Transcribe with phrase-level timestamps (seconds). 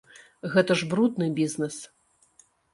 [0.55, 1.77] Гэта ж брудны бізнэс!